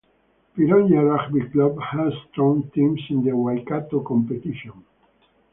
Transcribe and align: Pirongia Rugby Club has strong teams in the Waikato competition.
Pirongia 0.57 0.99
Rugby 1.03 1.47
Club 1.51 1.79
has 1.79 2.11
strong 2.31 2.71
teams 2.73 2.99
in 3.11 3.23
the 3.23 3.37
Waikato 3.37 3.99
competition. 3.99 4.83